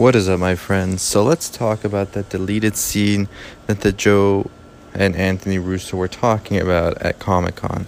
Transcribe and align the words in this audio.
What 0.00 0.16
is 0.16 0.30
up, 0.30 0.40
my 0.40 0.54
friends? 0.54 1.02
So 1.02 1.22
let's 1.22 1.50
talk 1.50 1.84
about 1.84 2.12
that 2.12 2.30
deleted 2.30 2.74
scene 2.74 3.28
that 3.66 3.82
the 3.82 3.92
Joe 3.92 4.50
and 4.94 5.14
Anthony 5.14 5.58
Russo 5.58 5.94
were 5.98 6.08
talking 6.08 6.58
about 6.58 6.96
at 7.02 7.18
Comic 7.18 7.56
Con. 7.56 7.86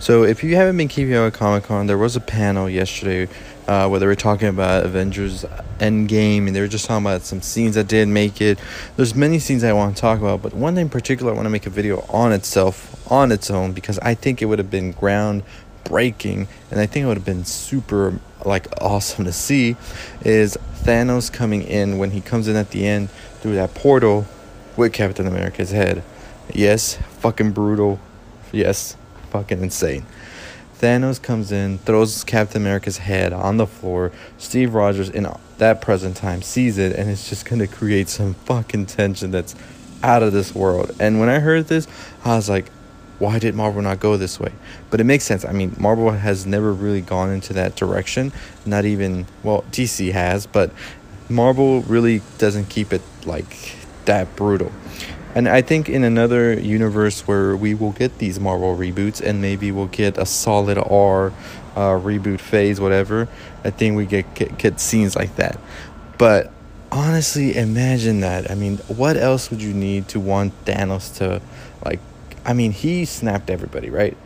So 0.00 0.22
if 0.22 0.42
you 0.42 0.56
haven't 0.56 0.78
been 0.78 0.88
keeping 0.88 1.12
up 1.12 1.26
with 1.26 1.34
Comic 1.34 1.64
Con, 1.64 1.88
there 1.88 1.98
was 1.98 2.16
a 2.16 2.20
panel 2.20 2.70
yesterday 2.70 3.30
uh, 3.68 3.86
where 3.86 4.00
they 4.00 4.06
were 4.06 4.14
talking 4.14 4.48
about 4.48 4.86
Avengers 4.86 5.44
Endgame, 5.78 6.46
and 6.46 6.56
they 6.56 6.60
were 6.62 6.68
just 6.68 6.86
talking 6.86 7.04
about 7.04 7.20
some 7.20 7.42
scenes 7.42 7.74
that 7.74 7.86
did 7.86 8.08
make 8.08 8.40
it. 8.40 8.58
There's 8.96 9.14
many 9.14 9.38
scenes 9.38 9.62
I 9.62 9.74
want 9.74 9.94
to 9.94 10.00
talk 10.00 10.20
about, 10.20 10.40
but 10.40 10.54
one 10.54 10.78
in 10.78 10.88
particular 10.88 11.32
I 11.32 11.34
want 11.34 11.44
to 11.44 11.50
make 11.50 11.66
a 11.66 11.70
video 11.70 12.00
on 12.08 12.32
itself, 12.32 13.12
on 13.12 13.30
its 13.30 13.50
own, 13.50 13.74
because 13.74 13.98
I 13.98 14.14
think 14.14 14.40
it 14.40 14.46
would 14.46 14.58
have 14.58 14.70
been 14.70 14.92
ground 14.92 15.42
breaking, 15.84 16.48
and 16.70 16.80
I 16.80 16.86
think 16.86 17.04
it 17.04 17.08
would 17.08 17.18
have 17.18 17.26
been 17.26 17.44
super 17.44 18.18
like 18.46 18.66
awesome 18.80 19.24
to 19.24 19.32
see 19.32 19.76
is 20.22 20.56
Thanos 20.82 21.32
coming 21.32 21.62
in 21.62 21.98
when 21.98 22.10
he 22.10 22.20
comes 22.20 22.48
in 22.48 22.56
at 22.56 22.70
the 22.70 22.86
end 22.86 23.10
through 23.40 23.54
that 23.54 23.74
portal 23.74 24.26
with 24.76 24.92
Captain 24.92 25.26
America's 25.26 25.70
head. 25.70 26.02
Yes, 26.52 26.96
fucking 27.20 27.52
brutal. 27.52 28.00
Yes, 28.50 28.96
fucking 29.30 29.62
insane. 29.62 30.06
Thanos 30.78 31.22
comes 31.22 31.52
in, 31.52 31.78
throws 31.78 32.24
Captain 32.24 32.60
America's 32.60 32.98
head 32.98 33.32
on 33.32 33.56
the 33.56 33.66
floor. 33.66 34.10
Steve 34.36 34.74
Rogers, 34.74 35.08
in 35.08 35.28
that 35.58 35.80
present 35.80 36.16
time, 36.16 36.42
sees 36.42 36.76
it, 36.76 36.96
and 36.96 37.08
it's 37.08 37.28
just 37.28 37.44
gonna 37.44 37.68
create 37.68 38.08
some 38.08 38.34
fucking 38.34 38.86
tension 38.86 39.30
that's 39.30 39.54
out 40.02 40.24
of 40.24 40.32
this 40.32 40.54
world. 40.54 40.90
And 40.98 41.20
when 41.20 41.28
I 41.28 41.38
heard 41.38 41.68
this, 41.68 41.86
I 42.24 42.34
was 42.34 42.48
like, 42.48 42.66
why 43.22 43.38
did 43.38 43.54
Marvel 43.54 43.80
not 43.80 44.00
go 44.00 44.16
this 44.16 44.40
way? 44.40 44.50
But 44.90 45.00
it 45.00 45.04
makes 45.04 45.22
sense. 45.22 45.44
I 45.44 45.52
mean, 45.52 45.76
Marvel 45.78 46.10
has 46.10 46.44
never 46.44 46.72
really 46.72 47.00
gone 47.00 47.30
into 47.30 47.52
that 47.52 47.76
direction. 47.76 48.32
Not 48.66 48.84
even, 48.84 49.26
well, 49.44 49.62
DC 49.70 50.10
has, 50.10 50.44
but 50.44 50.72
Marvel 51.28 51.82
really 51.82 52.20
doesn't 52.38 52.68
keep 52.68 52.92
it 52.92 53.00
like 53.24 53.76
that 54.06 54.34
brutal. 54.34 54.72
And 55.36 55.48
I 55.48 55.62
think 55.62 55.88
in 55.88 56.02
another 56.02 56.58
universe 56.58 57.20
where 57.28 57.56
we 57.56 57.74
will 57.74 57.92
get 57.92 58.18
these 58.18 58.40
Marvel 58.40 58.76
reboots 58.76 59.20
and 59.20 59.40
maybe 59.40 59.70
we'll 59.70 59.86
get 59.86 60.18
a 60.18 60.26
solid 60.26 60.76
R 60.76 61.28
uh, 61.76 61.94
reboot 62.00 62.40
phase, 62.40 62.80
whatever, 62.80 63.28
I 63.62 63.70
think 63.70 63.96
we 63.96 64.04
get, 64.04 64.34
get, 64.34 64.58
get 64.58 64.80
scenes 64.80 65.14
like 65.14 65.36
that. 65.36 65.60
But 66.18 66.50
honestly, 66.90 67.56
imagine 67.56 68.18
that. 68.22 68.50
I 68.50 68.56
mean, 68.56 68.78
what 68.88 69.16
else 69.16 69.48
would 69.52 69.62
you 69.62 69.72
need 69.72 70.08
to 70.08 70.18
want 70.18 70.64
Thanos 70.64 71.16
to 71.18 71.40
like 71.84 72.00
I 72.44 72.52
mean, 72.52 72.72
he 72.72 73.04
snapped 73.04 73.50
everybody, 73.50 73.90
right? 73.90 74.16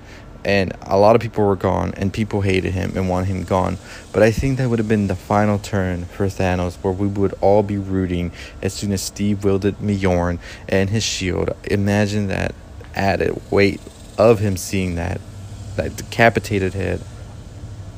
And 0.44 0.72
a 0.82 0.96
lot 0.96 1.16
of 1.16 1.22
people 1.22 1.44
were 1.44 1.56
gone, 1.56 1.92
and 1.96 2.12
people 2.12 2.40
hated 2.40 2.72
him 2.72 2.92
and 2.96 3.08
wanted 3.08 3.26
him 3.26 3.42
gone. 3.42 3.78
But 4.12 4.22
I 4.22 4.30
think 4.30 4.58
that 4.58 4.70
would 4.70 4.78
have 4.78 4.88
been 4.88 5.08
the 5.08 5.16
final 5.16 5.58
turn 5.58 6.04
for 6.04 6.26
Thanos, 6.26 6.76
where 6.76 6.92
we 6.92 7.08
would 7.08 7.34
all 7.40 7.62
be 7.64 7.78
rooting 7.78 8.30
as 8.62 8.72
soon 8.72 8.92
as 8.92 9.02
Steve 9.02 9.42
wielded 9.42 9.78
Mjolnir 9.78 10.38
and 10.68 10.90
his 10.90 11.02
shield. 11.02 11.50
Imagine 11.64 12.28
that 12.28 12.54
added 12.94 13.40
weight 13.50 13.80
of 14.16 14.38
him 14.38 14.56
seeing 14.56 14.94
that, 14.94 15.20
that 15.74 15.96
decapitated 15.96 16.74
head, 16.74 17.02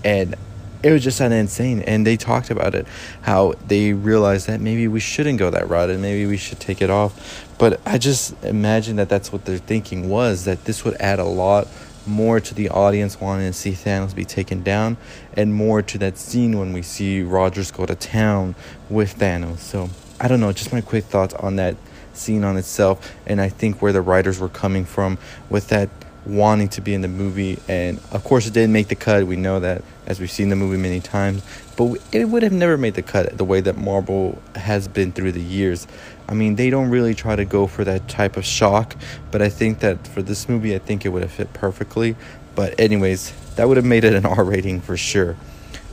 and 0.02 0.34
it 0.82 0.92
was 0.92 1.02
just 1.02 1.20
insane. 1.20 1.82
And 1.82 2.06
they 2.06 2.16
talked 2.16 2.50
about 2.50 2.74
it, 2.74 2.86
how 3.22 3.54
they 3.66 3.92
realized 3.92 4.46
that 4.46 4.60
maybe 4.60 4.88
we 4.88 5.00
shouldn't 5.00 5.38
go 5.38 5.50
that 5.50 5.68
route 5.68 5.90
and 5.90 6.00
maybe 6.00 6.26
we 6.26 6.36
should 6.36 6.60
take 6.60 6.80
it 6.80 6.90
off. 6.90 7.46
But 7.58 7.80
I 7.84 7.98
just 7.98 8.42
imagine 8.44 8.96
that 8.96 9.08
that's 9.08 9.32
what 9.32 9.44
their 9.44 9.58
thinking 9.58 10.08
was 10.08 10.44
that 10.44 10.64
this 10.64 10.84
would 10.84 10.94
add 11.00 11.18
a 11.18 11.24
lot 11.24 11.66
more 12.06 12.40
to 12.40 12.54
the 12.54 12.68
audience 12.70 13.20
wanting 13.20 13.46
to 13.46 13.52
see 13.52 13.72
Thanos 13.72 14.14
be 14.14 14.24
taken 14.24 14.62
down 14.62 14.96
and 15.34 15.54
more 15.54 15.82
to 15.82 15.98
that 15.98 16.16
scene 16.16 16.58
when 16.58 16.72
we 16.72 16.82
see 16.82 17.22
Rogers 17.22 17.70
go 17.70 17.84
to 17.84 17.94
town 17.94 18.54
with 18.88 19.18
Thanos. 19.18 19.58
So 19.58 19.90
I 20.20 20.28
don't 20.28 20.40
know, 20.40 20.52
just 20.52 20.72
my 20.72 20.80
quick 20.80 21.04
thoughts 21.04 21.34
on 21.34 21.56
that 21.56 21.76
scene 22.14 22.44
on 22.44 22.56
itself 22.56 23.14
and 23.26 23.40
I 23.40 23.48
think 23.48 23.82
where 23.82 23.92
the 23.92 24.00
writers 24.00 24.38
were 24.38 24.48
coming 24.48 24.84
from 24.84 25.18
with 25.50 25.68
that 25.68 25.90
wanting 26.26 26.68
to 26.68 26.80
be 26.80 26.94
in 26.94 27.00
the 27.00 27.08
movie. 27.08 27.58
And 27.68 27.98
of 28.12 28.24
course, 28.24 28.46
it 28.46 28.52
didn't 28.52 28.72
make 28.72 28.88
the 28.88 28.94
cut. 28.94 29.26
We 29.26 29.36
know 29.36 29.60
that 29.60 29.82
as 30.06 30.20
we've 30.20 30.30
seen 30.30 30.48
the 30.48 30.56
movie 30.56 30.76
many 30.76 31.00
times. 31.00 31.42
But 31.76 31.98
it 32.12 32.26
would 32.26 32.42
have 32.42 32.52
never 32.52 32.76
made 32.76 32.94
the 32.94 33.02
cut 33.02 33.36
the 33.36 33.44
way 33.44 33.60
that 33.60 33.76
Marvel 33.76 34.40
has 34.54 34.88
been 34.88 35.12
through 35.12 35.32
the 35.32 35.42
years. 35.42 35.86
I 36.28 36.34
mean, 36.34 36.56
they 36.56 36.70
don't 36.70 36.90
really 36.90 37.14
try 37.14 37.36
to 37.36 37.44
go 37.44 37.66
for 37.66 37.84
that 37.84 38.08
type 38.08 38.36
of 38.36 38.44
shock. 38.44 38.96
But 39.30 39.42
I 39.42 39.48
think 39.48 39.80
that 39.80 40.06
for 40.06 40.22
this 40.22 40.48
movie, 40.48 40.74
I 40.74 40.78
think 40.78 41.04
it 41.04 41.10
would 41.10 41.22
have 41.22 41.32
fit 41.32 41.52
perfectly. 41.52 42.16
But, 42.54 42.78
anyways, 42.80 43.32
that 43.56 43.68
would 43.68 43.76
have 43.76 43.86
made 43.86 44.04
it 44.04 44.14
an 44.14 44.26
R 44.26 44.44
rating 44.44 44.80
for 44.80 44.96
sure. 44.96 45.36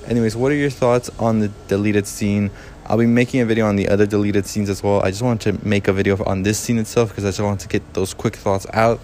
Anyways, 0.08 0.36
what 0.36 0.52
are 0.52 0.56
your 0.56 0.70
thoughts 0.70 1.10
on 1.20 1.40
the 1.40 1.48
deleted 1.68 2.08
scene? 2.08 2.52
I'll 2.88 2.98
be 2.98 3.08
making 3.08 3.42
a 3.42 3.46
video 3.46 3.66
on 3.66 3.76
the 3.76 3.90
other 3.90 4.06
deleted 4.06 4.46
scenes 4.46 4.70
as 4.70 4.84
well. 4.84 5.02
I 5.02 5.10
just 5.10 5.24
wanted 5.24 5.60
to 5.60 5.68
make 5.68 5.88
a 5.88 5.94
video 5.94 6.24
on 6.26 6.44
this 6.44 6.60
scene 6.60 6.78
itself 6.78 7.10
because 7.10 7.26
I 7.26 7.30
just 7.30 7.42
wanted 7.42 7.62
to 7.62 7.68
get 7.68 7.94
those 7.96 8.14
quick 8.14 8.36
thoughts 8.36 8.68
out. 8.74 9.00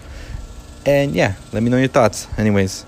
And 0.85 1.13
yeah, 1.13 1.35
let 1.53 1.63
me 1.63 1.69
know 1.69 1.77
your 1.77 1.87
thoughts. 1.87 2.27
Anyways, 2.37 2.85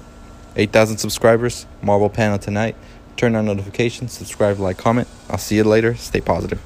8,000 0.56 0.98
subscribers, 0.98 1.66
Marvel 1.82 2.10
panel 2.10 2.40
tonight. 2.40 2.76
Turn 3.18 3.36
on 3.36 3.46
notifications, 3.46 4.12
subscribe, 4.12 4.60
like, 4.60 4.78
comment. 4.78 5.08
I'll 5.30 5.38
see 5.38 5.56
you 5.56 5.64
later. 5.64 5.96
Stay 5.96 6.22
positive. 6.22 6.60